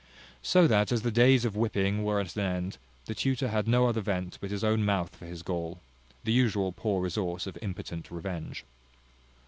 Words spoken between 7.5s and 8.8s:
impotent revenge.